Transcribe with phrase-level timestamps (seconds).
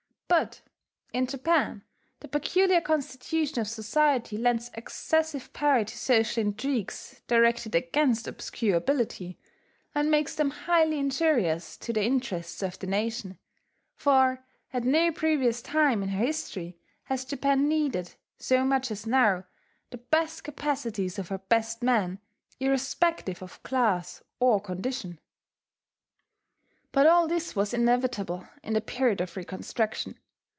[0.41, 0.61] But
[1.11, 1.83] in Japan
[2.21, 9.37] the peculiar constitution of society lends excessive power to social intrigues directed against obscure ability,
[9.93, 13.39] and makes them highly injurious to the interests of the nation;
[13.93, 19.43] for at no previous time in her history has Japan needed, so much as now,
[19.89, 22.19] the best capacities of her best men,
[22.57, 25.19] irrespective of class or condition.
[26.93, 30.17] But all this was inevitable in the period of reconstruction.